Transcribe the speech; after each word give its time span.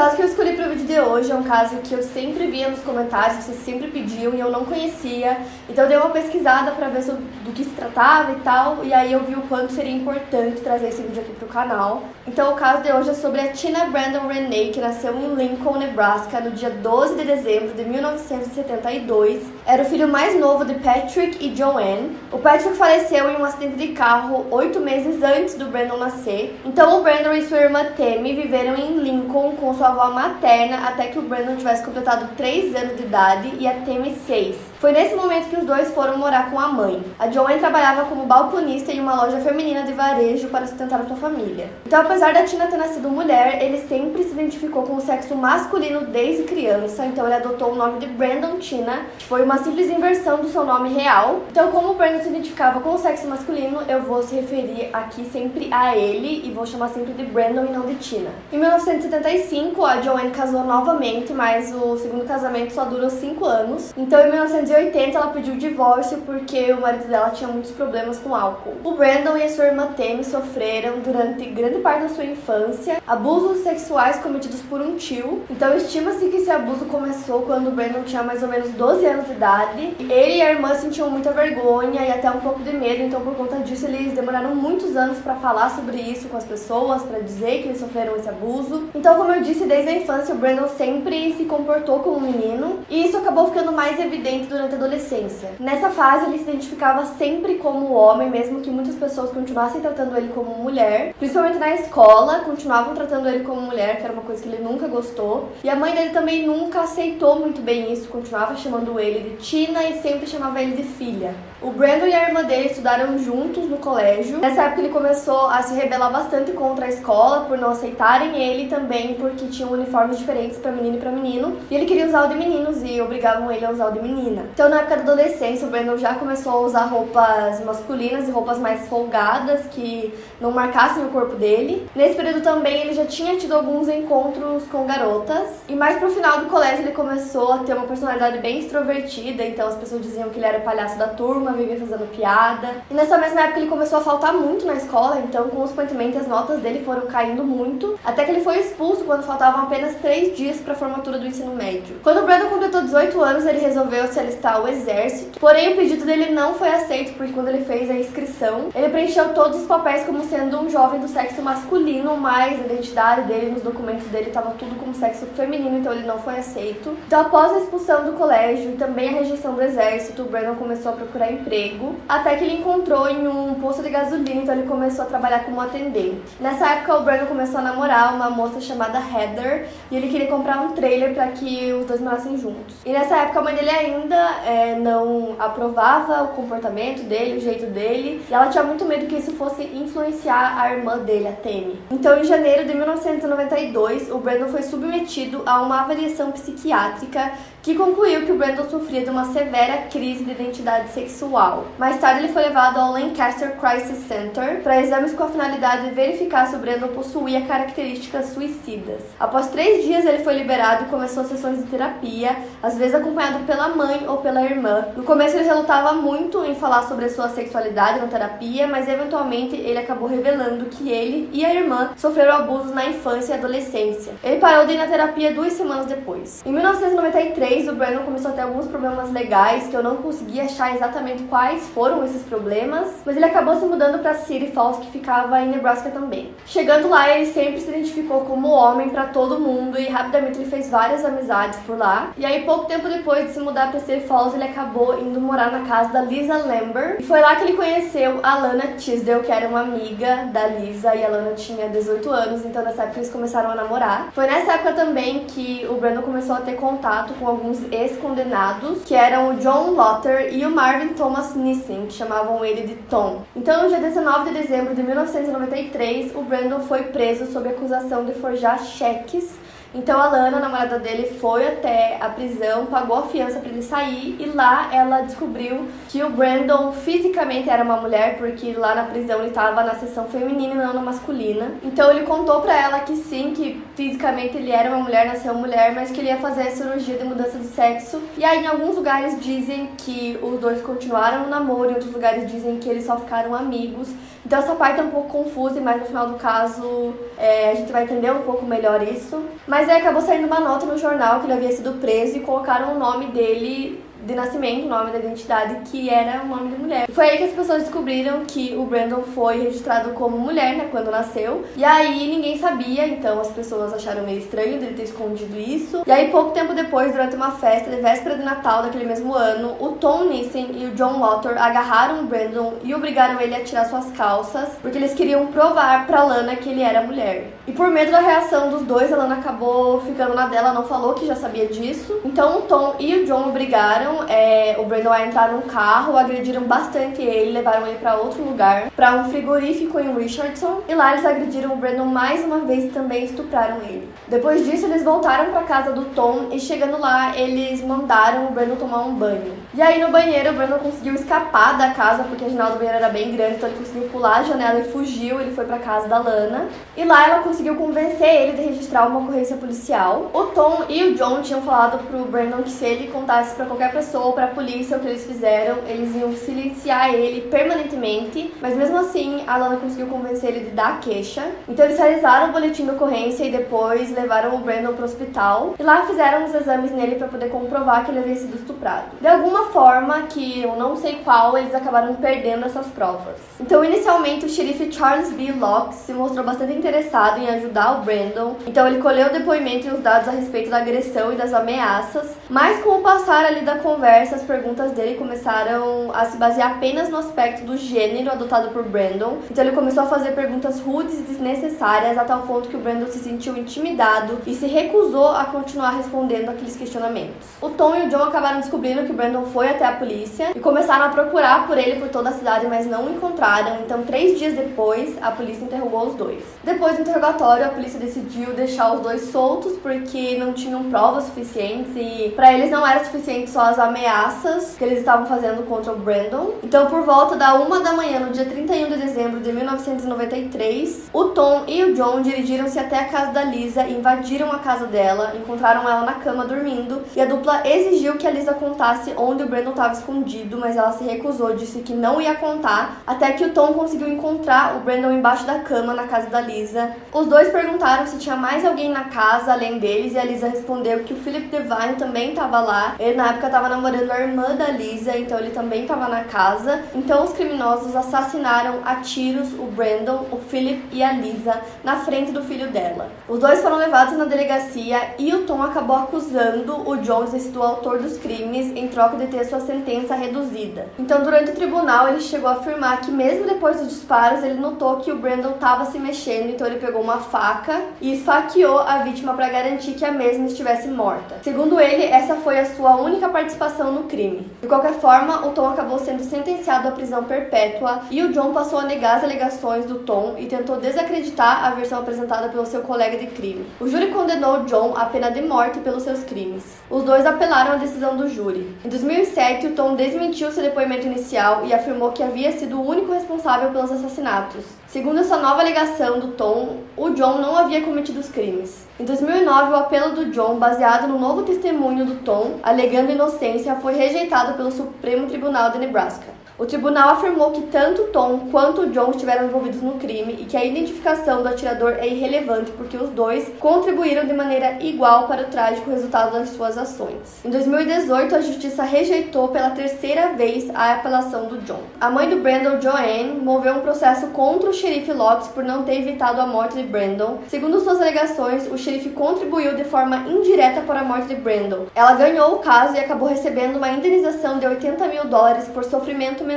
Caso 0.00 0.16
que 0.16 0.22
eu 0.22 0.28
escolhi 0.28 0.54
para 0.54 0.64
o 0.64 0.70
vídeo 0.70 0.86
de 0.86 0.98
hoje 0.98 1.30
é 1.30 1.34
um 1.34 1.42
caso 1.42 1.76
que 1.76 1.92
eu 1.92 2.02
sempre 2.02 2.46
via 2.46 2.70
nos 2.70 2.80
comentários, 2.80 3.44
vocês 3.44 3.58
sempre 3.58 3.88
pediam 3.88 4.32
e 4.32 4.40
eu 4.40 4.50
não 4.50 4.64
conhecia. 4.64 5.36
Então 5.68 5.84
eu 5.84 5.88
dei 5.88 5.98
uma 5.98 6.08
pesquisada 6.08 6.70
para 6.70 6.88
ver 6.88 7.02
sobre, 7.02 7.22
do 7.44 7.52
que 7.52 7.64
se 7.64 7.70
tratava 7.70 8.32
e 8.32 8.36
tal, 8.36 8.82
e 8.82 8.94
aí 8.94 9.12
eu 9.12 9.22
vi 9.24 9.34
o 9.34 9.42
quanto 9.42 9.74
seria 9.74 9.92
importante 9.92 10.62
trazer 10.62 10.88
esse 10.88 11.02
vídeo 11.02 11.20
aqui 11.20 11.32
pro 11.34 11.46
canal. 11.48 12.04
Então 12.26 12.52
o 12.52 12.56
caso 12.56 12.82
de 12.82 12.90
hoje 12.90 13.10
é 13.10 13.14
sobre 13.14 13.42
a 13.42 13.52
Tina 13.52 13.86
Brandon 13.86 14.26
Renee, 14.26 14.70
que 14.70 14.80
nasceu 14.80 15.14
em 15.14 15.34
Lincoln, 15.34 15.76
Nebraska, 15.76 16.40
no 16.40 16.52
dia 16.52 16.70
12 16.70 17.16
de 17.16 17.24
dezembro 17.24 17.74
de 17.74 17.84
1972. 17.84 19.42
Era 19.66 19.82
o 19.82 19.84
filho 19.84 20.08
mais 20.08 20.38
novo 20.40 20.64
de 20.64 20.74
Patrick 20.74 21.44
e 21.44 21.54
Joanne. 21.54 22.16
O 22.32 22.38
Patrick 22.38 22.74
faleceu 22.74 23.28
em 23.28 23.36
um 23.36 23.44
acidente 23.44 23.76
de 23.76 23.88
carro 23.88 24.46
oito 24.50 24.80
meses 24.80 25.22
antes 25.22 25.56
do 25.56 25.66
Brandon 25.66 25.98
nascer. 25.98 26.58
Então 26.64 27.00
o 27.00 27.02
Brandon 27.02 27.34
e 27.34 27.46
sua 27.46 27.58
irmã 27.58 27.84
Tammy 27.96 28.34
viveram 28.34 28.76
em 28.76 28.96
Lincoln 28.96 29.56
com 29.56 29.74
sua 29.74 29.89
avó 29.90 30.10
materna 30.10 30.88
até 30.88 31.08
que 31.08 31.18
o 31.18 31.22
Brandon 31.22 31.56
tivesse 31.56 31.84
completado 31.84 32.34
3 32.36 32.74
anos 32.74 32.96
de 32.96 33.02
idade 33.02 33.52
e 33.58 33.66
a 33.66 33.74
Tammy 33.80 34.14
6. 34.26 34.69
Foi 34.80 34.92
nesse 34.92 35.14
momento 35.14 35.50
que 35.50 35.56
os 35.56 35.66
dois 35.66 35.92
foram 35.92 36.16
morar 36.16 36.50
com 36.50 36.58
a 36.58 36.68
mãe. 36.68 37.04
A 37.18 37.30
Joanne 37.30 37.58
trabalhava 37.58 38.06
como 38.06 38.24
balconista 38.24 38.90
em 38.90 38.98
uma 38.98 39.14
loja 39.14 39.38
feminina 39.40 39.82
de 39.82 39.92
varejo 39.92 40.48
para 40.48 40.66
sustentar 40.66 41.02
a 41.02 41.04
sua 41.04 41.16
família. 41.16 41.68
Então, 41.84 42.00
apesar 42.00 42.32
da 42.32 42.44
Tina 42.44 42.66
ter 42.66 42.78
nascido 42.78 43.10
mulher, 43.10 43.62
ele 43.62 43.86
sempre 43.86 44.22
se 44.22 44.30
identificou 44.30 44.84
com 44.84 44.96
o 44.96 45.00
sexo 45.02 45.34
masculino 45.34 46.06
desde 46.06 46.44
criança. 46.44 47.04
Então, 47.04 47.26
ele 47.26 47.34
adotou 47.34 47.72
o 47.72 47.74
nome 47.74 47.98
de 47.98 48.06
Brandon 48.06 48.56
Tina, 48.58 49.02
que 49.18 49.26
foi 49.26 49.42
uma 49.42 49.58
simples 49.58 49.90
inversão 49.90 50.38
do 50.38 50.48
seu 50.48 50.64
nome 50.64 50.88
real. 50.94 51.42
Então, 51.50 51.70
como 51.70 51.90
o 51.90 51.94
Brandon 51.96 52.22
se 52.22 52.30
identificava 52.30 52.80
com 52.80 52.94
o 52.94 52.98
sexo 52.98 53.28
masculino, 53.28 53.82
eu 53.86 54.00
vou 54.00 54.22
se 54.22 54.34
referir 54.34 54.88
aqui 54.94 55.26
sempre 55.30 55.68
a 55.70 55.94
ele 55.94 56.48
e 56.48 56.50
vou 56.52 56.64
chamar 56.64 56.88
sempre 56.88 57.12
de 57.12 57.26
Brandon 57.26 57.66
e 57.66 57.70
não 57.70 57.82
de 57.82 57.96
Tina. 57.96 58.30
Em 58.50 58.56
1975, 58.56 59.84
a 59.84 60.00
Joanne 60.00 60.30
casou 60.30 60.64
novamente, 60.64 61.34
mas 61.34 61.70
o 61.70 61.98
segundo 61.98 62.24
casamento 62.26 62.72
só 62.72 62.86
durou 62.86 63.10
5 63.10 63.44
anos. 63.44 63.92
Então, 63.94 64.18
em 64.20 64.30
1975, 64.30 64.69
1980 64.70 65.18
ela 65.18 65.26
pediu 65.28 65.56
divórcio 65.56 66.18
porque 66.18 66.72
o 66.72 66.80
marido 66.80 67.08
dela 67.08 67.30
tinha 67.30 67.48
muitos 67.48 67.72
problemas 67.72 68.18
com 68.18 68.34
álcool. 68.34 68.76
O 68.84 68.92
Brandon 68.92 69.36
e 69.36 69.42
a 69.42 69.48
sua 69.48 69.66
irmã 69.66 69.88
Tammy 69.96 70.24
sofreram 70.24 71.00
durante 71.00 71.44
grande 71.46 71.78
parte 71.80 72.02
da 72.02 72.08
sua 72.10 72.24
infância 72.24 73.02
abusos 73.06 73.64
sexuais 73.64 74.18
cometidos 74.18 74.60
por 74.62 74.80
um 74.80 74.96
tio. 74.96 75.42
Então 75.50 75.76
estima-se 75.76 76.28
que 76.28 76.36
esse 76.36 76.50
abuso 76.50 76.84
começou 76.84 77.42
quando 77.42 77.68
o 77.68 77.70
Brandon 77.72 78.02
tinha 78.04 78.22
mais 78.22 78.42
ou 78.42 78.48
menos 78.48 78.70
12 78.70 79.04
anos 79.04 79.26
de 79.26 79.32
idade. 79.32 79.94
Ele 79.98 80.36
e 80.36 80.42
a 80.42 80.52
irmã 80.52 80.74
sentiam 80.74 81.10
muita 81.10 81.32
vergonha 81.32 82.02
e 82.02 82.10
até 82.12 82.30
um 82.30 82.40
pouco 82.40 82.62
de 82.62 82.72
medo, 82.72 83.02
então 83.02 83.20
por 83.20 83.34
conta 83.34 83.56
disso 83.56 83.86
eles 83.86 84.12
demoraram 84.12 84.54
muitos 84.54 84.96
anos 84.96 85.18
para 85.18 85.34
falar 85.36 85.70
sobre 85.70 85.96
isso 85.96 86.28
com 86.28 86.36
as 86.36 86.44
pessoas, 86.44 87.02
para 87.02 87.18
dizer 87.20 87.62
que 87.62 87.68
eles 87.68 87.80
sofreram 87.80 88.16
esse 88.16 88.28
abuso. 88.28 88.88
Então, 88.94 89.16
como 89.16 89.32
eu 89.32 89.42
disse, 89.42 89.64
desde 89.64 89.90
a 89.90 89.96
infância 89.96 90.34
o 90.34 90.38
Brandon 90.38 90.68
sempre 90.68 91.34
se 91.34 91.44
comportou 91.44 92.00
como 92.00 92.18
um 92.18 92.20
menino 92.20 92.80
e 92.88 93.06
isso 93.06 93.16
acabou 93.16 93.48
ficando 93.48 93.72
mais 93.72 93.98
evidente 93.98 94.46
durante 94.46 94.59
durante 94.60 94.74
a 94.74 94.76
adolescência. 94.76 95.50
Nessa 95.58 95.90
fase, 95.90 96.26
ele 96.26 96.38
se 96.38 96.44
identificava 96.44 97.06
sempre 97.06 97.54
como 97.54 97.92
homem, 97.92 98.28
mesmo 98.28 98.60
que 98.60 98.70
muitas 98.70 98.94
pessoas 98.94 99.30
continuassem 99.30 99.80
tratando 99.80 100.16
ele 100.16 100.28
como 100.34 100.54
mulher. 100.54 101.14
Principalmente 101.18 101.58
na 101.58 101.74
escola, 101.74 102.40
continuavam 102.40 102.94
tratando 102.94 103.28
ele 103.28 103.44
como 103.44 103.60
mulher, 103.60 103.96
que 103.96 104.04
era 104.04 104.12
uma 104.12 104.22
coisa 104.22 104.42
que 104.42 104.48
ele 104.48 104.62
nunca 104.62 104.86
gostou. 104.86 105.50
E 105.64 105.70
a 105.70 105.76
mãe 105.76 105.94
dele 105.94 106.10
também 106.10 106.46
nunca 106.46 106.82
aceitou 106.82 107.38
muito 107.38 107.62
bem 107.62 107.92
isso, 107.92 108.08
continuava 108.08 108.56
chamando 108.56 108.98
ele 109.00 109.30
de 109.30 109.36
Tina 109.36 109.84
e 109.84 110.00
sempre 110.00 110.26
chamava 110.26 110.60
ele 110.60 110.76
de 110.76 110.82
filha. 110.82 111.34
O 111.62 111.70
Brandon 111.70 112.06
e 112.06 112.14
a 112.14 112.26
irmã 112.26 112.42
dele 112.42 112.68
estudaram 112.68 113.18
juntos 113.18 113.68
no 113.68 113.76
colégio. 113.76 114.38
Nessa 114.38 114.62
época 114.62 114.80
ele 114.80 114.88
começou 114.88 115.46
a 115.46 115.62
se 115.62 115.74
rebelar 115.74 116.10
bastante 116.10 116.52
contra 116.52 116.86
a 116.86 116.88
escola 116.88 117.44
por 117.44 117.58
não 117.58 117.70
aceitarem 117.70 118.42
ele 118.42 118.66
também 118.68 119.14
porque 119.14 119.46
tinham 119.46 119.72
uniformes 119.72 120.18
diferentes 120.18 120.56
para 120.56 120.72
menino 120.72 120.96
e 120.96 121.00
para 121.00 121.10
menino. 121.10 121.58
E 121.70 121.74
ele 121.74 121.84
queria 121.84 122.06
usar 122.06 122.24
o 122.24 122.28
de 122.28 122.34
meninos 122.34 122.82
e 122.82 122.98
obrigavam 123.00 123.52
ele 123.52 123.66
a 123.66 123.70
usar 123.70 123.88
o 123.88 123.92
de 123.92 124.00
menina. 124.00 124.46
Então, 124.52 124.68
na 124.68 124.78
época 124.78 124.96
da 124.96 125.02
adolescência, 125.02 125.66
o 125.66 125.70
Brandon 125.70 125.96
já 125.96 126.14
começou 126.14 126.52
a 126.52 126.60
usar 126.60 126.84
roupas 126.84 127.64
masculinas 127.64 128.28
e 128.28 128.30
roupas 128.30 128.58
mais 128.58 128.88
folgadas 128.88 129.66
que 129.70 130.12
não 130.40 130.50
marcassem 130.50 131.04
o 131.04 131.08
corpo 131.08 131.36
dele. 131.36 131.88
Nesse 131.94 132.16
período 132.16 132.42
também, 132.42 132.82
ele 132.82 132.92
já 132.92 133.06
tinha 133.06 133.36
tido 133.36 133.54
alguns 133.54 133.88
encontros 133.88 134.64
com 134.64 134.86
garotas. 134.86 135.48
E 135.68 135.74
mais 135.74 135.98
pro 135.98 136.10
final 136.10 136.40
do 136.40 136.46
colégio, 136.46 136.82
ele 136.82 136.92
começou 136.92 137.52
a 137.52 137.58
ter 137.58 137.74
uma 137.74 137.86
personalidade 137.86 138.38
bem 138.38 138.58
extrovertida. 138.58 139.44
Então, 139.44 139.68
as 139.68 139.76
pessoas 139.76 140.02
diziam 140.02 140.28
que 140.30 140.38
ele 140.38 140.46
era 140.46 140.60
palhaço 140.60 140.98
da 140.98 141.08
turma, 141.08 141.52
vivia 141.52 141.78
fazendo 141.78 142.10
piada. 142.10 142.68
E 142.90 142.94
nessa 142.94 143.16
mesma 143.18 143.42
época, 143.42 143.60
ele 143.60 143.68
começou 143.70 143.98
a 143.98 144.02
faltar 144.02 144.34
muito 144.34 144.66
na 144.66 144.74
escola. 144.74 145.20
Então, 145.20 145.48
consequentemente, 145.48 146.18
as 146.18 146.26
notas 146.26 146.60
dele 146.60 146.84
foram 146.84 147.02
caindo 147.02 147.44
muito. 147.44 147.98
Até 148.04 148.24
que 148.24 148.32
ele 148.32 148.40
foi 148.40 148.58
expulso 148.58 149.04
quando 149.04 149.22
faltavam 149.22 149.62
apenas 149.62 149.94
três 149.96 150.36
dias 150.36 150.58
para 150.58 150.72
a 150.72 150.76
formatura 150.76 151.18
do 151.18 151.26
ensino 151.26 151.54
médio. 151.54 151.96
Quando 152.02 152.18
o 152.18 152.26
Brandon 152.26 152.48
completou 152.48 152.82
18 152.82 153.20
anos, 153.22 153.46
ele 153.46 153.58
resolveu 153.58 154.06
se 154.08 154.18
alistar 154.18 154.39
prestar 154.40 154.62
o 154.62 154.68
exército. 154.68 155.38
Porém, 155.38 155.72
o 155.72 155.76
pedido 155.76 156.06
dele 156.06 156.30
não 156.30 156.54
foi 156.54 156.70
aceito, 156.70 157.12
porque 157.14 157.32
quando 157.32 157.48
ele 157.48 157.64
fez 157.64 157.90
a 157.90 157.94
inscrição, 157.94 158.70
ele 158.74 158.88
preencheu 158.88 159.34
todos 159.34 159.60
os 159.60 159.66
papéis 159.66 160.04
como 160.04 160.24
sendo 160.24 160.58
um 160.58 160.70
jovem 160.70 160.98
do 160.98 161.08
sexo 161.08 161.42
masculino, 161.42 162.16
mas 162.16 162.58
a 162.58 162.64
identidade 162.64 163.22
dele, 163.28 163.50
nos 163.50 163.62
documentos 163.62 164.06
dele, 164.06 164.28
estava 164.28 164.52
tudo 164.52 164.76
como 164.76 164.94
sexo 164.94 165.26
feminino, 165.36 165.78
então 165.78 165.92
ele 165.92 166.06
não 166.06 166.18
foi 166.18 166.38
aceito. 166.38 166.96
Então, 167.06 167.20
após 167.20 167.52
a 167.52 167.58
expulsão 167.58 168.04
do 168.04 168.12
colégio 168.12 168.70
e 168.70 168.76
também 168.76 169.10
a 169.10 169.12
rejeição 169.18 169.52
do 169.52 169.62
exército, 169.62 170.22
o 170.22 170.26
Brandon 170.26 170.54
começou 170.54 170.92
a 170.92 170.96
procurar 170.96 171.30
emprego, 171.30 171.96
até 172.08 172.36
que 172.36 172.44
ele 172.44 172.54
encontrou 172.54 173.08
em 173.08 173.28
um 173.28 173.54
posto 173.54 173.82
de 173.82 173.90
gasolina, 173.90 174.42
então 174.42 174.54
ele 174.54 174.66
começou 174.66 175.04
a 175.04 175.08
trabalhar 175.08 175.44
como 175.44 175.60
atendente. 175.60 176.22
Nessa 176.40 176.66
época, 176.70 176.96
o 176.96 177.02
Brandon 177.02 177.26
começou 177.26 177.60
a 177.60 177.62
namorar 177.62 178.14
uma 178.14 178.30
moça 178.30 178.60
chamada 178.60 178.98
Heather, 178.98 179.68
e 179.90 179.96
ele 179.96 180.08
queria 180.08 180.28
comprar 180.28 180.60
um 180.62 180.70
trailer 180.70 181.12
para 181.12 181.28
que 181.28 181.72
os 181.72 181.84
dois 181.84 182.00
morassem 182.00 182.38
juntos. 182.38 182.76
E 182.86 182.92
nessa 182.92 183.16
época, 183.16 183.40
a 183.40 183.42
mãe 183.42 183.54
dele 183.54 183.70
ainda 183.70 184.29
é, 184.44 184.74
não 184.76 185.36
aprovava 185.38 186.22
o 186.24 186.28
comportamento 186.28 187.02
dele, 187.02 187.38
o 187.38 187.40
jeito 187.40 187.66
dele, 187.66 188.22
e 188.28 188.34
ela 188.34 188.48
tinha 188.48 188.64
muito 188.64 188.84
medo 188.84 189.06
que 189.06 189.16
isso 189.16 189.32
fosse 189.32 189.62
influenciar 189.62 190.60
a 190.60 190.72
irmã 190.74 190.98
dele, 190.98 191.28
a 191.28 191.32
Tammy. 191.32 191.80
Então, 191.90 192.18
em 192.18 192.24
janeiro 192.24 192.66
de 192.66 192.74
1992, 192.74 194.10
o 194.10 194.18
Brandon 194.18 194.48
foi 194.48 194.62
submetido 194.62 195.42
a 195.46 195.60
uma 195.62 195.80
avaliação 195.80 196.32
psiquiátrica 196.32 197.32
que 197.62 197.74
concluiu 197.74 198.24
que 198.24 198.32
o 198.32 198.38
Brandon 198.38 198.68
sofria 198.70 199.02
de 199.02 199.10
uma 199.10 199.26
severa 199.32 199.82
crise 199.90 200.24
de 200.24 200.30
identidade 200.30 200.90
sexual. 200.90 201.66
Mais 201.78 202.00
tarde, 202.00 202.24
ele 202.24 202.32
foi 202.32 202.42
levado 202.42 202.78
ao 202.78 202.92
Lancaster 202.92 203.56
Crisis 203.58 204.06
Center 204.06 204.62
para 204.62 204.80
exames 204.80 205.12
com 205.12 205.24
a 205.24 205.28
finalidade 205.28 205.88
de 205.88 205.94
verificar 205.94 206.46
se 206.46 206.56
o 206.56 206.58
Brandon 206.58 206.88
possuía 206.88 207.42
características 207.42 208.30
suicidas. 208.30 209.02
Após 209.18 209.48
três 209.48 209.84
dias, 209.84 210.06
ele 210.06 210.24
foi 210.24 210.34
liberado 210.34 210.84
e 210.84 210.88
começou 210.88 211.24
sessões 211.24 211.58
de 211.58 211.64
terapia, 211.64 212.36
às 212.62 212.78
vezes 212.78 212.94
acompanhado 212.94 213.44
pela 213.44 213.68
mãe 213.68 214.04
ou 214.10 214.18
pela 214.18 214.42
irmã. 214.42 214.86
No 214.96 215.04
começo, 215.04 215.36
ele 215.36 215.44
relutava 215.44 215.92
muito 215.92 216.44
em 216.44 216.54
falar 216.54 216.82
sobre 216.82 217.04
a 217.04 217.08
sua 217.08 217.28
sexualidade 217.28 218.00
na 218.00 218.06
terapia, 218.06 218.66
mas 218.66 218.88
eventualmente 218.88 219.56
ele 219.56 219.78
acabou 219.78 220.08
revelando 220.08 220.66
que 220.66 220.90
ele 220.90 221.28
e 221.32 221.44
a 221.44 221.54
irmã 221.54 221.90
sofreram 221.96 222.36
abusos 222.36 222.74
na 222.74 222.86
infância 222.86 223.34
e 223.34 223.38
adolescência. 223.38 224.14
Ele 224.22 224.40
parou 224.40 224.66
de 224.66 224.72
ir 224.72 224.78
na 224.78 224.86
terapia 224.86 225.32
duas 225.32 225.52
semanas 225.52 225.86
depois. 225.86 226.42
Em 226.44 226.52
1993, 226.52 227.68
o 227.68 227.74
Brandon 227.74 228.02
começou 228.02 228.30
a 228.30 228.34
ter 228.34 228.42
alguns 228.42 228.66
problemas 228.66 229.12
legais 229.12 229.68
que 229.68 229.74
eu 229.74 229.82
não 229.82 229.96
consegui 229.96 230.40
achar 230.40 230.74
exatamente 230.74 231.22
quais 231.24 231.68
foram 231.68 232.04
esses 232.04 232.22
problemas, 232.22 232.88
mas 233.04 233.16
ele 233.16 233.24
acabou 233.24 233.58
se 233.58 233.64
mudando 233.64 234.00
para 234.00 234.14
City 234.14 234.48
Falls, 234.48 234.80
que 234.80 234.90
ficava 234.90 235.40
em 235.40 235.48
Nebraska 235.48 235.90
também. 235.90 236.34
Chegando 236.46 236.88
lá, 236.88 237.08
ele 237.10 237.26
sempre 237.26 237.60
se 237.60 237.68
identificou 237.68 238.22
como 238.22 238.48
homem 238.48 238.88
para 238.88 239.06
todo 239.06 239.40
mundo 239.40 239.78
e 239.78 239.88
rapidamente 239.88 240.38
ele 240.38 240.50
fez 240.50 240.68
várias 240.70 241.04
amizades 241.04 241.58
por 241.60 241.78
lá. 241.78 242.10
E 242.16 242.24
aí, 242.24 242.42
pouco 242.44 242.66
tempo 242.66 242.88
depois 242.88 243.26
de 243.26 243.32
se 243.32 243.40
mudar 243.40 243.70
para 243.70 243.80
City 244.00 244.06
Falls, 244.06 244.34
ele 244.34 244.44
acabou 244.44 244.98
indo 244.98 245.20
morar 245.20 245.50
na 245.50 245.66
casa 245.66 245.92
da 245.92 246.02
Lisa 246.02 246.36
Lambert. 246.38 246.96
E 246.98 247.02
foi 247.02 247.20
lá 247.20 247.36
que 247.36 247.44
ele 247.44 247.52
conheceu 247.54 248.20
a 248.22 248.38
Lana 248.38 248.74
Tisdale, 248.76 249.22
que 249.22 249.30
era 249.30 249.48
uma 249.48 249.60
amiga 249.60 250.28
da 250.32 250.46
Lisa, 250.46 250.94
e 250.94 251.04
a 251.04 251.08
Lana 251.08 251.32
tinha 251.34 251.68
18 251.68 252.10
anos, 252.10 252.44
então 252.44 252.62
nessa 252.62 252.82
época 252.84 253.00
eles 253.00 253.10
começaram 253.10 253.50
a 253.50 253.54
namorar. 253.54 254.10
Foi 254.12 254.26
nessa 254.26 254.52
época 254.52 254.72
também 254.72 255.24
que 255.26 255.66
o 255.68 255.74
Brandon 255.74 256.02
começou 256.02 256.36
a 256.36 256.40
ter 256.40 256.54
contato 256.56 257.12
com 257.14 257.26
alguns 257.26 257.60
ex-condenados, 257.70 258.82
que 258.84 258.94
eram 258.94 259.30
o 259.30 259.36
John 259.36 259.70
Lotter 259.72 260.32
e 260.32 260.44
o 260.44 260.50
Marvin 260.50 260.94
Thomas 260.94 261.34
Nissen, 261.34 261.86
que 261.86 261.92
chamavam 261.92 262.44
ele 262.44 262.66
de 262.66 262.74
Tom. 262.74 263.22
Então, 263.36 263.62
no 263.62 263.68
dia 263.68 263.78
19 263.78 264.30
de 264.30 264.40
dezembro 264.40 264.74
de 264.74 264.82
1993, 264.82 266.14
o 266.14 266.22
Brandon 266.22 266.60
foi 266.60 266.84
preso 266.84 267.26
sob 267.32 267.48
acusação 267.48 268.04
de 268.04 268.14
forjar 268.14 268.58
cheques 268.60 269.38
Então 269.72 270.00
a 270.00 270.08
Lana, 270.08 270.38
a 270.38 270.40
namorada 270.40 270.78
dele, 270.80 271.16
foi 271.20 271.46
até 271.46 271.96
a 272.00 272.08
prisão, 272.08 272.66
pagou 272.66 272.96
a 272.96 273.02
fiança 273.06 273.38
para 273.38 273.48
ele 273.48 273.62
sair 273.62 274.16
e 274.18 274.26
lá 274.26 274.68
ela 274.72 275.02
descobriu 275.02 275.68
que 275.88 276.02
o 276.02 276.10
Brandon 276.10 276.72
fisicamente 276.72 277.48
era 277.48 277.62
uma 277.62 277.76
mulher, 277.76 278.18
porque 278.18 278.52
lá 278.52 278.74
na 278.74 278.84
prisão 278.84 279.20
ele 279.20 279.28
estava 279.28 279.62
na 279.62 279.74
seção 279.76 280.06
feminina 280.06 280.54
e 280.54 280.56
não 280.56 280.74
na 280.74 280.82
masculina. 280.82 281.52
Então 281.62 281.88
ele 281.90 282.02
contou 282.02 282.40
para 282.40 282.60
ela 282.60 282.80
que 282.80 282.96
sim, 282.96 283.32
que 283.32 283.62
fisicamente 283.76 284.36
ele 284.36 284.50
era 284.50 284.68
uma 284.70 284.82
mulher, 284.82 285.06
nasceu 285.06 285.34
mulher, 285.34 285.72
mas 285.72 285.90
que 285.92 286.00
ele 286.00 286.08
ia 286.08 286.18
fazer 286.18 286.48
a 286.48 286.50
cirurgia 286.50 286.98
de 286.98 287.04
mudança 287.04 287.38
de 287.38 287.46
sexo. 287.46 288.02
E 288.18 288.24
aí 288.24 288.42
em 288.42 288.46
alguns 288.48 288.74
lugares 288.74 289.20
dizem 289.20 289.68
que 289.78 290.18
os 290.20 290.40
dois 290.40 290.60
continuaram 290.62 291.24
no 291.24 291.28
namoro, 291.28 291.70
em 291.70 291.74
outros 291.74 291.92
lugares 291.92 292.28
dizem 292.28 292.58
que 292.58 292.68
eles 292.68 292.84
só 292.84 292.98
ficaram 292.98 293.34
amigos. 293.36 293.88
Então 294.24 294.38
essa 294.38 294.54
parte 294.54 294.80
é 294.80 294.82
um 294.82 294.90
pouco 294.90 295.08
confusa, 295.08 295.60
mas 295.60 295.80
no 295.80 295.86
final 295.86 296.08
do 296.08 296.14
caso 296.14 296.94
é, 297.16 297.50
a 297.50 297.54
gente 297.54 297.72
vai 297.72 297.84
entender 297.84 298.10
um 298.10 298.22
pouco 298.22 298.44
melhor 298.44 298.82
isso. 298.82 299.22
Mas 299.46 299.68
aí 299.68 299.80
acabou 299.80 300.02
saindo 300.02 300.26
uma 300.26 300.40
nota 300.40 300.66
no 300.66 300.78
jornal 300.78 301.20
que 301.20 301.26
ele 301.26 301.32
havia 301.32 301.52
sido 301.52 301.80
preso 301.80 302.18
e 302.18 302.20
colocaram 302.20 302.74
o 302.74 302.78
nome 302.78 303.06
dele 303.06 303.82
de 304.06 304.14
nascimento, 304.14 304.66
o 304.66 304.68
nome 304.68 304.90
da 304.90 304.98
identidade, 304.98 305.56
que 305.70 305.90
era 305.90 306.22
o 306.22 306.26
nome 306.26 306.54
de 306.54 306.60
mulher. 306.60 306.86
Foi 306.90 307.08
aí 307.08 307.18
que 307.18 307.24
as 307.24 307.32
pessoas 307.32 307.62
descobriram 307.62 308.24
que 308.26 308.54
o 308.56 308.64
Brandon 308.64 309.02
foi 309.02 309.42
registrado 309.42 309.90
como 309.90 310.18
mulher, 310.18 310.56
né, 310.56 310.68
quando 310.70 310.90
nasceu. 310.90 311.44
E 311.56 311.64
aí 311.64 312.08
ninguém 312.08 312.38
sabia, 312.38 312.86
então 312.86 313.20
as 313.20 313.28
pessoas 313.28 313.72
acharam 313.72 314.04
meio 314.04 314.18
estranho 314.18 314.58
dele 314.58 314.74
ter 314.74 314.84
escondido 314.84 315.38
isso. 315.38 315.82
E 315.86 315.92
aí 315.92 316.10
pouco 316.10 316.30
tempo 316.30 316.54
depois, 316.54 316.92
durante 316.92 317.16
uma 317.16 317.32
festa 317.32 317.70
de 317.70 317.80
véspera 317.80 318.16
de 318.16 318.24
Natal 318.24 318.62
daquele 318.62 318.84
mesmo 318.84 319.14
ano, 319.14 319.56
o 319.60 319.72
Tom 319.72 320.04
Nissen 320.04 320.50
e 320.54 320.66
o 320.66 320.70
John 320.70 320.98
Walter 320.98 321.36
agarraram 321.38 322.00
o 322.00 322.04
Brandon 322.04 322.54
e 322.62 322.74
obrigaram 322.74 323.20
ele 323.20 323.34
a 323.34 323.44
tirar 323.44 323.66
suas 323.66 323.90
calças, 323.92 324.50
porque 324.60 324.78
eles 324.78 324.94
queriam 324.94 325.26
provar 325.28 325.86
pra 325.86 326.04
Lana 326.04 326.36
que 326.36 326.48
ele 326.48 326.62
era 326.62 326.82
mulher. 326.82 327.28
E 327.46 327.52
por 327.52 327.68
medo 327.68 327.90
da 327.90 328.00
reação 328.00 328.50
dos 328.50 328.62
dois, 328.62 328.92
a 328.92 328.96
Lana 328.96 329.16
acabou 329.16 329.80
ficando 329.80 330.14
na 330.14 330.26
dela, 330.26 330.52
não 330.52 330.64
falou 330.64 330.94
que 330.94 331.06
já 331.06 331.16
sabia 331.16 331.46
disso. 331.46 332.00
Então 332.04 332.38
o 332.38 332.42
Tom 332.42 332.76
e 332.78 332.94
o 332.96 333.06
John 333.06 333.28
obrigaram 333.28 333.89
é, 334.08 334.56
o 334.58 334.64
Brandon 334.64 334.92
a 334.92 335.06
entrar 335.06 335.32
num 335.32 335.42
carro, 335.42 335.96
agrediram 335.96 336.42
bastante 336.42 337.02
ele, 337.02 337.32
levaram 337.32 337.66
ele 337.66 337.78
para 337.78 337.96
outro 337.96 338.22
lugar, 338.22 338.70
para 338.70 338.96
um 338.96 339.10
frigorífico 339.10 339.78
em 339.78 339.94
Richardson, 339.94 340.62
e 340.68 340.74
lá 340.74 340.92
eles 340.92 341.04
agrediram 341.04 341.52
o 341.52 341.56
Brandon 341.56 341.84
mais 341.84 342.24
uma 342.24 342.38
vez 342.38 342.64
e 342.64 342.68
também 342.68 343.04
estupraram 343.04 343.56
ele. 343.62 343.88
Depois 344.08 344.44
disso, 344.44 344.66
eles 344.66 344.82
voltaram 344.82 345.30
para 345.30 345.42
casa 345.42 345.72
do 345.72 345.84
Tom 345.94 346.28
e 346.32 346.40
chegando 346.40 346.78
lá, 346.78 347.16
eles 347.16 347.62
mandaram 347.62 348.26
o 348.26 348.30
Brandon 348.30 348.56
tomar 348.56 348.82
um 348.82 348.94
banho. 348.94 349.34
E 349.52 349.60
aí 349.60 349.80
no 349.80 349.90
banheiro, 349.90 350.30
o 350.30 350.34
Brandon 350.34 350.58
conseguiu 350.58 350.94
escapar 350.94 351.58
da 351.58 351.70
casa, 351.70 352.04
porque 352.04 352.24
a 352.24 352.28
janela 352.28 352.50
do 352.50 352.58
banheiro 352.58 352.78
era 352.78 352.88
bem 352.88 353.16
grande, 353.16 353.36
então 353.36 353.48
ele 353.48 353.58
conseguiu 353.58 353.88
pular 353.88 354.18
a 354.18 354.22
janela 354.22 354.60
e 354.60 354.64
fugiu, 354.64 355.20
ele 355.20 355.34
foi 355.34 355.44
para 355.44 355.58
casa 355.58 355.88
da 355.88 355.98
Lana. 355.98 356.48
E 356.76 356.84
lá 356.84 357.08
ela 357.08 357.22
conseguiu 357.22 357.56
convencer 357.56 358.08
ele 358.08 358.32
de 358.32 358.42
registrar 358.42 358.86
uma 358.86 359.00
ocorrência 359.00 359.36
policial. 359.36 360.10
O 360.12 360.24
Tom 360.26 360.64
e 360.68 360.84
o 360.84 360.94
John 360.94 361.20
tinham 361.20 361.42
falado 361.42 361.78
pro 361.88 362.04
Brandon 362.04 362.42
que 362.42 362.50
se 362.50 362.64
ele 362.64 362.88
contasse 362.88 363.34
para 363.34 363.46
qualquer 363.46 363.72
pessoa 363.72 363.79
pessoa 363.80 364.12
para 364.12 364.26
a 364.26 364.28
polícia 364.28 364.76
o 364.76 364.80
que 364.80 364.86
eles 364.86 365.06
fizeram, 365.06 365.58
eles 365.66 365.96
iam 365.96 366.12
silenciar 366.12 366.92
ele 366.92 367.22
permanentemente, 367.22 368.32
mas 368.40 368.54
mesmo 368.54 368.76
assim 368.76 369.24
a 369.26 369.38
Lana 369.38 369.56
conseguiu 369.56 369.86
convencer 369.86 370.30
ele 370.30 370.44
de 370.46 370.50
dar 370.50 370.74
a 370.74 370.76
queixa. 370.76 371.24
Então 371.48 371.64
eles 371.64 371.78
realizaram 371.78 372.28
o 372.28 372.32
boletim 372.32 372.64
de 372.64 372.72
ocorrência 372.72 373.24
e 373.24 373.30
depois 373.30 373.90
levaram 373.90 374.34
o 374.34 374.38
Brandon 374.38 374.74
para 374.74 374.82
o 374.82 374.84
hospital 374.84 375.54
e 375.58 375.62
lá 375.62 375.86
fizeram 375.86 376.26
os 376.26 376.34
exames 376.34 376.70
nele 376.70 376.96
para 376.96 377.08
poder 377.08 377.30
comprovar 377.30 377.84
que 377.84 377.90
ele 377.90 378.00
havia 378.00 378.16
sido 378.16 378.36
estuprado. 378.36 378.84
De 379.00 379.06
alguma 379.06 379.46
forma, 379.46 380.02
que 380.02 380.42
eu 380.42 380.54
não 380.56 380.76
sei 380.76 380.96
qual, 381.02 381.38
eles 381.38 381.54
acabaram 381.54 381.94
perdendo 381.94 382.44
essas 382.44 382.66
provas. 382.66 383.16
Então 383.40 383.64
inicialmente 383.64 384.26
o 384.26 384.28
xerife 384.28 384.70
Charles 384.70 385.10
B. 385.10 385.32
Locke 385.32 385.74
se 385.74 385.92
mostrou 385.94 386.24
bastante 386.24 386.52
interessado 386.52 387.18
em 387.18 387.30
ajudar 387.30 387.78
o 387.78 387.84
Brandon, 387.84 388.36
então 388.46 388.66
ele 388.66 388.82
colheu 388.82 389.06
o 389.06 389.12
depoimento 389.12 389.68
e 389.68 389.70
os 389.70 389.80
dados 389.80 390.06
a 390.06 390.12
respeito 390.12 390.50
da 390.50 390.58
agressão 390.58 391.14
e 391.14 391.16
das 391.16 391.32
ameaças, 391.32 392.10
mas 392.28 392.62
com 392.62 392.78
o 392.78 392.82
passar 392.82 393.24
ali 393.24 393.40
da 393.40 393.56
conversa 393.70 394.16
as 394.16 394.22
perguntas 394.22 394.72
dele 394.72 394.96
começaram 394.96 395.92
a 395.94 396.04
se 396.04 396.16
basear 396.16 396.52
apenas 396.52 396.88
no 396.88 396.96
aspecto 396.96 397.44
do 397.44 397.56
gênero 397.56 398.10
adotado 398.10 398.50
por 398.50 398.64
Brandon. 398.64 399.18
Então 399.30 399.44
ele 399.44 399.54
começou 399.54 399.84
a 399.84 399.86
fazer 399.86 400.10
perguntas 400.10 400.58
rudes 400.58 400.98
e 400.98 401.02
desnecessárias 401.02 401.96
a 401.96 402.04
tal 402.04 402.22
ponto 402.22 402.48
que 402.48 402.56
o 402.56 402.58
Brandon 402.58 402.86
se 402.86 402.98
sentiu 402.98 403.36
intimidado 403.36 404.18
e 404.26 404.34
se 404.34 404.46
recusou 404.46 405.08
a 405.08 405.24
continuar 405.26 405.76
respondendo 405.76 406.30
aqueles 406.30 406.56
questionamentos. 406.56 407.28
O 407.40 407.50
Tom 407.50 407.76
e 407.76 407.82
o 407.82 407.88
John 407.88 408.02
acabaram 408.02 408.40
descobrindo 408.40 408.82
que 408.82 408.92
Brandon 408.92 409.26
foi 409.26 409.50
até 409.50 409.64
a 409.64 409.72
polícia 409.72 410.32
e 410.34 410.40
começaram 410.40 410.86
a 410.86 410.88
procurar 410.88 411.46
por 411.46 411.56
ele 411.56 411.78
por 411.78 411.88
toda 411.90 412.08
a 412.08 412.12
cidade, 412.12 412.48
mas 412.48 412.66
não 412.66 412.86
o 412.86 412.90
encontraram. 412.90 413.60
Então, 413.60 413.84
três 413.84 414.18
dias 414.18 414.34
depois, 414.34 414.98
a 415.00 415.12
polícia 415.12 415.44
interrogou 415.44 415.86
os 415.86 415.94
dois. 415.94 416.24
Depois 416.42 416.74
do 416.74 416.82
interrogatório, 416.82 417.46
a 417.46 417.50
polícia 417.50 417.78
decidiu 417.78 418.32
deixar 418.32 418.74
os 418.74 418.80
dois 418.80 419.02
soltos 419.12 419.56
porque 419.58 420.16
não 420.18 420.32
tinham 420.32 420.64
provas 420.64 421.04
suficientes 421.04 421.72
e 421.76 422.12
para 422.16 422.32
eles 422.32 422.50
não 422.50 422.66
era 422.66 422.84
suficiente 422.84 423.30
só 423.30 423.42
as 423.42 423.59
ameaças 423.60 424.56
que 424.56 424.64
eles 424.64 424.78
estavam 424.78 425.06
fazendo 425.06 425.46
contra 425.46 425.72
o 425.72 425.76
Brandon. 425.76 426.32
Então, 426.42 426.66
por 426.66 426.82
volta 426.82 427.16
da 427.16 427.34
uma 427.34 427.60
da 427.60 427.72
manhã, 427.72 428.00
no 428.00 428.12
dia 428.12 428.24
31 428.24 428.68
de 428.68 428.76
dezembro 428.76 429.20
de 429.20 429.32
1993, 429.32 430.90
o 430.92 431.04
Tom 431.06 431.44
e 431.46 431.62
o 431.64 431.74
John 431.74 432.00
dirigiram-se 432.00 432.58
até 432.58 432.78
a 432.78 432.88
casa 432.88 433.12
da 433.12 433.22
Lisa 433.22 433.62
invadiram 433.64 434.32
a 434.32 434.38
casa 434.38 434.66
dela, 434.66 435.12
encontraram 435.14 435.62
ela 435.68 435.82
na 435.82 435.94
cama 435.94 436.24
dormindo 436.24 436.82
e 436.96 437.00
a 437.00 437.04
dupla 437.04 437.42
exigiu 437.46 437.96
que 437.96 438.06
a 438.06 438.10
Lisa 438.10 438.34
contasse 438.34 438.92
onde 438.96 439.22
o 439.22 439.28
Brandon 439.28 439.50
estava 439.50 439.74
escondido, 439.74 440.38
mas 440.38 440.56
ela 440.56 440.72
se 440.72 440.84
recusou, 440.84 441.34
disse 441.34 441.60
que 441.60 441.72
não 441.72 442.00
ia 442.00 442.14
contar, 442.14 442.82
até 442.86 443.12
que 443.12 443.24
o 443.24 443.32
Tom 443.32 443.52
conseguiu 443.52 443.88
encontrar 443.88 444.56
o 444.56 444.60
Brandon 444.60 444.92
embaixo 444.92 445.26
da 445.26 445.40
cama 445.40 445.74
na 445.74 445.84
casa 445.84 446.08
da 446.08 446.20
Lisa. 446.20 446.72
Os 446.92 447.06
dois 447.06 447.28
perguntaram 447.30 447.86
se 447.86 447.98
tinha 447.98 448.16
mais 448.16 448.44
alguém 448.44 448.70
na 448.70 448.84
casa 448.84 449.32
além 449.32 449.58
deles 449.58 449.94
e 449.94 449.98
a 449.98 450.04
Lisa 450.04 450.28
respondeu 450.28 450.80
que 450.80 450.94
o 450.94 450.96
Philip 450.96 451.28
Devine 451.28 451.76
também 451.78 452.10
estava 452.10 452.40
lá. 452.40 452.74
Ele 452.78 452.96
na 452.96 453.10
época 453.10 453.26
estava 453.26 453.39
namorando 453.48 453.90
a 453.90 454.00
irmã 454.00 454.34
da 454.34 454.48
Lisa, 454.48 454.96
então 454.96 455.18
ele 455.18 455.30
também 455.30 455.62
estava 455.62 455.88
na 455.88 456.04
casa. 456.04 456.62
Então 456.74 457.04
os 457.04 457.12
criminosos 457.12 457.74
assassinaram 457.74 458.60
a 458.64 458.76
tiros 458.76 459.32
o 459.34 459.46
Brandon, 459.46 460.06
o 460.10 460.18
Philip 460.18 460.68
e 460.72 460.82
a 460.82 460.92
Lisa 460.92 461.40
na 461.64 461.76
frente 461.76 462.12
do 462.12 462.22
filho 462.22 462.48
dela. 462.48 462.88
Os 463.08 463.18
dois 463.18 463.40
foram 463.42 463.56
levados 463.56 463.96
na 463.96 464.04
delegacia 464.04 464.94
e 464.98 465.14
o 465.14 465.24
Tom 465.26 465.42
acabou 465.42 465.76
acusando 465.76 466.68
o 466.68 466.76
Jones 466.76 467.12
de 467.12 467.20
ser 467.20 467.38
o 467.38 467.42
autor 467.42 467.78
dos 467.78 467.96
crimes 467.96 468.46
em 468.56 468.68
troca 468.68 468.96
de 468.96 469.06
ter 469.06 469.24
sua 469.24 469.40
sentença 469.40 469.94
reduzida. 469.94 470.66
Então 470.78 471.02
durante 471.02 471.30
o 471.30 471.34
tribunal 471.34 471.88
ele 471.88 472.00
chegou 472.00 472.28
a 472.28 472.34
afirmar 472.34 472.80
que 472.80 472.90
mesmo 472.90 473.26
depois 473.26 473.58
dos 473.58 473.68
disparos 473.68 474.22
ele 474.22 474.40
notou 474.40 474.76
que 474.76 474.92
o 474.92 474.96
Brandon 474.96 475.30
estava 475.30 475.64
se 475.66 475.78
mexendo, 475.78 476.30
então 476.30 476.46
ele 476.46 476.58
pegou 476.58 476.82
uma 476.82 476.98
faca 476.98 477.60
e 477.80 477.92
esfaqueou 477.94 478.60
a 478.60 478.78
vítima 478.78 479.14
para 479.14 479.28
garantir 479.28 479.72
que 479.72 479.84
a 479.84 479.92
mesma 479.92 480.26
estivesse 480.26 480.68
morta. 480.68 481.16
Segundo 481.22 481.60
ele, 481.60 481.84
essa 481.84 482.16
foi 482.16 482.38
a 482.38 482.54
sua 482.54 482.76
única 482.76 483.08
participação 483.08 483.29
participação 483.30 483.72
no 483.72 483.84
crime. 483.84 484.26
De 484.40 484.48
qualquer 484.48 484.74
forma, 484.74 485.26
o 485.26 485.32
Tom 485.32 485.48
acabou 485.48 485.78
sendo 485.78 486.02
sentenciado 486.02 486.68
à 486.68 486.70
prisão 486.72 487.04
perpétua 487.04 487.82
e 487.90 488.02
o 488.02 488.12
John 488.12 488.32
passou 488.32 488.58
a 488.58 488.64
negar 488.64 488.96
as 488.96 489.04
alegações 489.04 489.64
do 489.66 489.80
Tom 489.80 490.16
e 490.18 490.26
tentou 490.26 490.56
desacreditar 490.56 491.44
a 491.44 491.50
versão 491.50 491.78
apresentada 491.78 492.28
pelo 492.28 492.46
seu 492.46 492.62
colega 492.62 492.98
de 492.98 493.06
crime. 493.06 493.46
O 493.60 493.68
júri 493.68 493.88
condenou 493.88 494.44
John 494.44 494.74
à 494.76 494.86
pena 494.86 495.10
de 495.10 495.22
morte 495.22 495.60
pelos 495.60 495.82
seus 495.82 496.02
crimes. 496.04 496.44
Os 496.68 496.82
dois 496.82 497.06
apelaram 497.06 497.52
à 497.52 497.56
decisão 497.56 497.96
do 497.96 498.08
júri. 498.08 498.56
Em 498.64 498.68
2007, 498.68 499.48
o 499.48 499.54
Tom 499.54 499.74
desmentiu 499.74 500.30
seu 500.32 500.42
depoimento 500.42 500.86
inicial 500.86 501.46
e 501.46 501.52
afirmou 501.52 501.92
que 501.92 502.02
havia 502.02 502.32
sido 502.32 502.58
o 502.58 502.66
único 502.66 502.92
responsável 502.92 503.50
pelos 503.50 503.70
assassinatos. 503.70 504.44
Segundo 504.70 505.00
essa 505.00 505.16
nova 505.16 505.40
alegação 505.40 505.98
do 505.98 506.12
Tom, 506.12 506.58
o 506.76 506.90
John 506.90 507.18
não 507.18 507.36
havia 507.36 507.60
cometido 507.60 507.98
os 507.98 508.08
crimes. 508.08 508.68
Em 508.78 508.84
2009, 508.84 509.50
o 509.50 509.56
apelo 509.56 509.96
do 509.96 510.12
John, 510.12 510.36
baseado 510.36 510.86
no 510.86 510.96
novo 510.96 511.24
testemunho 511.24 511.84
do 511.84 511.96
Tom, 512.04 512.38
alegando 512.40 512.92
inocência, 512.92 513.56
foi 513.56 513.74
rejeitado 513.74 514.34
pelo 514.34 514.52
Supremo 514.52 515.08
Tribunal 515.08 515.50
de 515.50 515.58
Nebraska. 515.58 516.19
O 516.40 516.46
tribunal 516.46 516.94
afirmou 516.94 517.32
que 517.32 517.42
tanto 517.48 517.88
Tom 517.88 518.28
quanto 518.30 518.70
John 518.70 518.92
estiveram 518.92 519.26
envolvidos 519.26 519.60
no 519.60 519.72
crime 519.72 520.16
e 520.18 520.24
que 520.24 520.38
a 520.38 520.42
identificação 520.42 521.22
do 521.22 521.28
atirador 521.28 521.74
é 521.78 521.86
irrelevante 521.86 522.50
porque 522.52 522.78
os 522.78 522.88
dois 522.88 523.30
contribuíram 523.38 524.06
de 524.06 524.14
maneira 524.14 524.56
igual 524.62 525.06
para 525.06 525.20
o 525.20 525.26
trágico 525.26 525.70
resultado 525.70 526.12
das 526.12 526.30
suas 526.30 526.56
ações. 526.56 527.22
Em 527.22 527.28
2018, 527.28 528.14
a 528.14 528.22
justiça 528.22 528.62
rejeitou 528.62 529.28
pela 529.28 529.50
terceira 529.50 530.14
vez 530.14 530.48
a 530.54 530.72
apelação 530.76 531.26
do 531.26 531.42
John. 531.42 531.60
A 531.78 531.90
mãe 531.90 532.08
do 532.08 532.16
Brandon, 532.22 532.58
Joanne, 532.58 533.20
moveu 533.20 533.56
um 533.56 533.60
processo 533.60 534.06
contra 534.06 534.48
o 534.48 534.54
xerife 534.54 534.94
Locks 534.94 535.28
por 535.28 535.44
não 535.44 535.64
ter 535.64 535.74
evitado 535.74 536.22
a 536.22 536.26
morte 536.26 536.56
de 536.56 536.62
Brandon. 536.62 537.18
Segundo 537.28 537.60
suas 537.60 537.82
alegações, 537.82 538.50
o 538.50 538.56
xerife 538.56 538.88
contribuiu 538.88 539.56
de 539.56 539.64
forma 539.64 540.08
indireta 540.08 540.62
para 540.62 540.80
a 540.80 540.84
morte 540.84 541.08
de 541.08 541.16
Brandon. 541.16 541.66
Ela 541.74 541.92
ganhou 541.96 542.36
o 542.36 542.38
caso 542.38 542.76
e 542.76 542.80
acabou 542.80 543.08
recebendo 543.08 543.56
uma 543.56 543.68
indenização 543.68 544.38
de 544.38 544.46
80 544.46 544.86
mil 544.86 545.04
dólares 545.04 545.46
por 545.46 545.64
sofrimento 545.64 546.29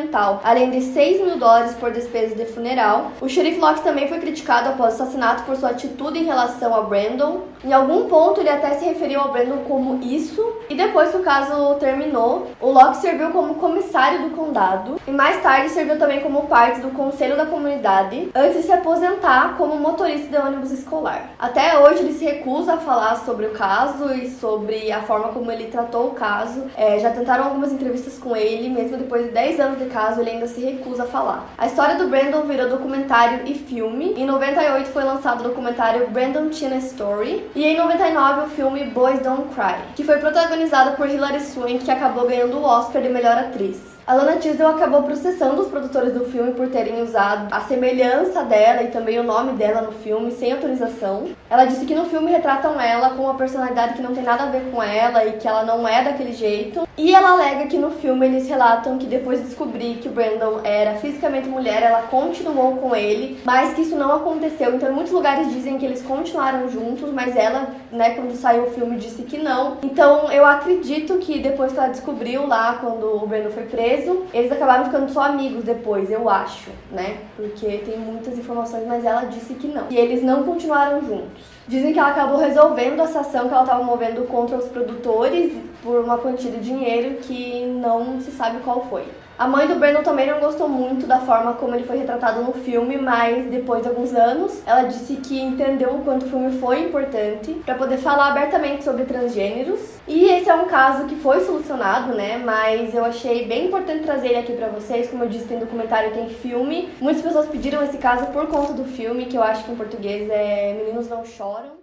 além 0.43 0.69
de 0.71 0.81
6 0.81 1.25
mil 1.25 1.37
dólares 1.37 1.73
por 1.79 1.91
despesas 1.91 2.35
de 2.35 2.45
funeral. 2.45 3.11
O 3.21 3.29
xerife 3.29 3.59
Locke 3.59 3.81
também 3.81 4.07
foi 4.07 4.19
criticado 4.19 4.69
após 4.69 4.93
o 4.93 5.03
assassinato 5.03 5.43
por 5.43 5.55
sua 5.55 5.69
atitude 5.69 6.19
em 6.19 6.25
relação 6.25 6.73
a 6.73 6.81
Brandon. 6.81 7.41
Em 7.63 7.71
algum 7.71 8.09
ponto 8.09 8.41
ele 8.41 8.49
até 8.49 8.73
se 8.73 8.83
referiu 8.83 9.21
ao 9.21 9.31
Brandon 9.31 9.59
como 9.67 10.03
isso, 10.03 10.45
e 10.69 10.75
depois 10.75 11.11
que 11.11 11.17
o 11.17 11.23
caso 11.23 11.75
terminou, 11.75 12.47
o 12.59 12.71
Locke 12.71 12.97
serviu 12.97 13.29
como 13.29 13.55
comissário 13.55 14.23
do 14.23 14.35
condado 14.35 14.99
e 15.07 15.11
mais 15.11 15.41
tarde 15.41 15.69
serviu 15.69 15.97
também 15.97 16.19
como 16.19 16.47
parte 16.47 16.81
do 16.81 16.89
conselho 16.89 17.37
da 17.37 17.45
comunidade, 17.45 18.29
antes 18.35 18.57
de 18.57 18.63
se 18.63 18.71
aposentar 18.71 19.55
como 19.57 19.77
motorista 19.77 20.27
de 20.27 20.37
ônibus 20.37 20.71
escolar. 20.71 21.29
Até 21.39 21.79
hoje 21.79 21.99
ele 21.99 22.13
se 22.13 22.25
recusa 22.25 22.73
a 22.73 22.77
falar 22.77 23.15
sobre 23.17 23.45
o 23.45 23.51
caso 23.51 24.13
e 24.13 24.29
sobre 24.29 24.91
a 24.91 25.01
forma 25.01 25.29
como 25.29 25.49
ele 25.49 25.65
tratou 25.65 26.07
o 26.07 26.13
caso. 26.13 26.65
É, 26.75 26.99
já 26.99 27.11
tentaram 27.11 27.45
algumas 27.45 27.71
entrevistas 27.71 28.17
com 28.17 28.35
ele, 28.35 28.67
mesmo 28.67 28.97
depois 28.97 29.25
de 29.25 29.31
10 29.31 29.59
anos 29.61 29.79
de 29.79 29.85
caso, 29.85 30.19
ele 30.19 30.31
ainda 30.31 30.47
se 30.47 30.59
recusa 30.59 31.03
a 31.03 31.07
falar. 31.07 31.45
A 31.57 31.65
história 31.65 31.95
do 31.95 32.07
Brandon 32.07 32.41
virou 32.41 32.67
documentário 32.67 33.41
e 33.45 33.53
filme. 33.53 34.13
Em 34.17 34.25
98 34.25 34.89
foi 34.89 35.03
lançado 35.03 35.39
o 35.39 35.43
documentário 35.43 36.09
Brandon 36.09 36.49
Tina 36.49 36.75
Story 36.75 37.52
e 37.55 37.63
em 37.63 37.77
99 37.77 38.47
o 38.47 38.49
filme 38.49 38.83
Boys 38.85 39.21
Don't 39.21 39.53
Cry, 39.53 39.75
que 39.95 40.03
foi 40.03 40.17
protagonizado 40.17 40.97
por 40.97 41.07
Hilary 41.07 41.39
Swank, 41.39 41.79
que 41.79 41.91
acabou 41.91 42.27
ganhando 42.27 42.57
o 42.57 42.63
Oscar 42.63 43.01
de 43.01 43.09
melhor 43.09 43.37
atriz. 43.37 43.92
A 44.05 44.15
Lana 44.15 44.35
Tisdale 44.35 44.75
acabou 44.75 45.01
processando 45.03 45.61
os 45.61 45.69
produtores 45.69 46.13
do 46.13 46.25
filme 46.25 46.51
por 46.51 46.67
terem 46.67 47.01
usado 47.01 47.47
a 47.49 47.61
semelhança 47.61 48.43
dela 48.43 48.83
e 48.83 48.87
também 48.91 49.17
o 49.17 49.23
nome 49.23 49.53
dela 49.53 49.81
no 49.81 49.93
filme 49.93 50.29
sem 50.29 50.51
autorização. 50.51 51.29
Ela 51.49 51.63
disse 51.63 51.85
que 51.85 51.95
no 51.95 52.03
filme 52.05 52.29
retratam 52.29 52.79
ela 52.81 53.11
com 53.11 53.23
uma 53.23 53.35
personalidade 53.35 53.93
que 53.93 54.01
não 54.01 54.13
tem 54.13 54.23
nada 54.23 54.43
a 54.43 54.47
ver 54.47 54.69
com 54.71 54.83
ela 54.83 55.25
e 55.25 55.33
que 55.33 55.47
ela 55.47 55.63
não 55.63 55.87
é 55.87 56.03
daquele 56.03 56.33
jeito. 56.33 56.85
E 56.97 57.15
ela 57.15 57.31
alega 57.31 57.67
que 57.67 57.77
no 57.77 57.91
filme 57.91 58.25
eles 58.25 58.47
relatam 58.47 58.97
que 58.97 59.05
depois 59.05 59.39
de 59.39 59.47
descobrir 59.47 59.95
que 59.95 60.09
o 60.09 60.11
Brandon 60.11 60.59
era 60.65 60.95
fisicamente 60.95 61.47
mulher, 61.47 61.81
ela 61.81 62.03
continuou 62.03 62.75
com 62.75 62.93
ele, 62.93 63.39
mas 63.45 63.73
que 63.73 63.81
isso 63.81 63.95
não 63.95 64.13
aconteceu. 64.13 64.75
Então, 64.75 64.89
em 64.89 64.93
muitos 64.93 65.13
lugares 65.13 65.51
dizem 65.51 65.77
que 65.77 65.85
eles 65.85 66.01
continuaram 66.01 66.69
juntos, 66.69 67.09
mas 67.11 67.35
ela, 67.37 67.67
né, 67.91 68.11
quando 68.11 68.35
saiu 68.35 68.65
o 68.65 68.71
filme, 68.71 68.97
disse 68.97 69.23
que 69.23 69.37
não. 69.37 69.77
Então, 69.81 70.31
eu 70.31 70.45
acredito 70.45 71.17
que 71.19 71.39
depois 71.39 71.71
que 71.71 71.79
ela 71.79 71.87
descobriu 71.87 72.45
lá, 72.45 72.77
quando 72.79 73.23
o 73.23 73.25
Brandon 73.25 73.49
foi 73.49 73.63
preso, 73.63 73.92
preso, 73.93 74.25
eles 74.33 74.51
acabaram 74.51 74.85
ficando 74.85 75.11
só 75.11 75.23
amigos 75.23 75.63
depois, 75.63 76.09
eu 76.09 76.29
acho, 76.29 76.71
né? 76.91 77.19
Porque 77.35 77.77
tem 77.79 77.97
muitas 77.97 78.37
informações, 78.37 78.85
mas 78.87 79.05
ela 79.05 79.25
disse 79.25 79.53
que 79.53 79.67
não. 79.67 79.85
E 79.89 79.97
eles 79.97 80.23
não 80.23 80.43
continuaram 80.43 81.01
juntos. 81.01 81.43
Dizem 81.67 81.93
que 81.93 81.99
ela 81.99 82.09
acabou 82.09 82.37
resolvendo 82.37 83.01
essa 83.01 83.21
ação 83.21 83.47
que 83.47 83.53
ela 83.53 83.63
estava 83.63 83.83
movendo 83.83 84.27
contra 84.27 84.57
os 84.57 84.65
produtores 84.65 85.53
por 85.81 86.03
uma 86.03 86.17
quantia 86.17 86.51
de 86.51 86.59
dinheiro 86.59 87.17
que 87.21 87.65
não 87.65 88.19
se 88.19 88.31
sabe 88.31 88.59
qual 88.59 88.85
foi. 88.89 89.05
A 89.37 89.47
mãe 89.47 89.67
do 89.67 89.75
Brandon 89.75 90.03
também 90.03 90.29
não 90.29 90.39
gostou 90.39 90.69
muito 90.69 91.07
da 91.07 91.19
forma 91.19 91.53
como 91.53 91.73
ele 91.73 91.85
foi 91.85 91.97
retratado 91.97 92.41
no 92.43 92.53
filme, 92.53 92.97
mas 92.97 93.49
depois 93.49 93.81
de 93.81 93.89
alguns 93.89 94.13
anos, 94.13 94.61
ela 94.65 94.83
disse 94.83 95.15
que 95.15 95.41
entendeu 95.41 95.95
o 95.95 96.03
quanto 96.03 96.25
o 96.25 96.29
filme 96.29 96.59
foi 96.59 96.83
importante 96.83 97.51
para 97.65 97.75
poder 97.75 97.97
falar 97.97 98.29
abertamente 98.29 98.83
sobre 98.83 99.05
transgêneros. 99.05 99.79
E 100.07 100.25
esse 100.25 100.49
é 100.49 100.53
um 100.53 100.65
caso 100.65 101.05
que 101.05 101.15
foi 101.15 101.39
solucionado, 101.41 102.13
né? 102.13 102.37
Mas 102.37 102.93
eu 102.93 103.03
achei 103.03 103.47
bem 103.47 103.67
importante 103.67 104.03
trazer 104.03 104.29
ele 104.29 104.39
aqui 104.39 104.53
para 104.53 104.67
vocês. 104.67 105.09
Como 105.09 105.23
eu 105.23 105.29
disse, 105.29 105.45
tem 105.45 105.59
documentário, 105.59 106.13
tem 106.13 106.29
filme. 106.29 106.89
Muitas 107.01 107.23
pessoas 107.23 107.47
pediram 107.47 107.83
esse 107.83 107.97
caso 107.97 108.27
por 108.27 108.47
conta 108.47 108.73
do 108.73 108.85
filme, 108.85 109.25
que 109.25 109.35
eu 109.35 109.43
acho 109.43 109.63
que 109.63 109.71
em 109.71 109.75
português 109.75 110.29
é 110.29 110.73
Meninos 110.73 111.09
Não 111.09 111.25
Choram. 111.25 111.82